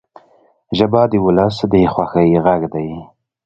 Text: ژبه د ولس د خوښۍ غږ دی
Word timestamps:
ژبه 0.77 1.01
د 1.11 1.13
ولس 1.25 1.57
د 1.71 1.73
خوښۍ 1.93 2.29
غږ 2.45 2.61
دی 2.73 2.89